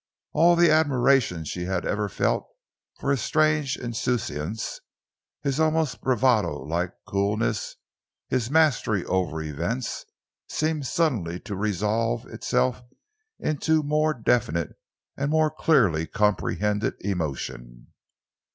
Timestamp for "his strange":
3.11-3.77